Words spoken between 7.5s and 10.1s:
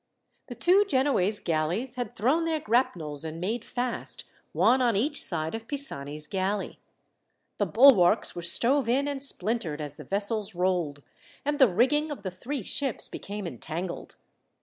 The bulwarks were stove in and splintered as the